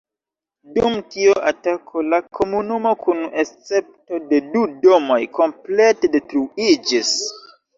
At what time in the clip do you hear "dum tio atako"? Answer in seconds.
0.77-2.03